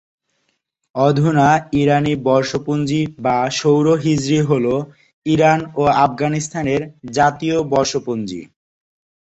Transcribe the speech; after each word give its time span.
অধুনা 0.95 1.47
ইরানি 1.73 2.13
বর্ষপঞ্জী 2.27 3.01
বা 3.19 3.37
সৌর 3.51 3.85
হিজরি 4.03 4.39
হল 4.41 4.65
ইরান 5.25 5.59
ও 5.75 5.83
আফগানিস্তানের 6.05 6.81
জাতীয় 7.11 7.57
বর্ষপঞ্জী। 7.73 8.41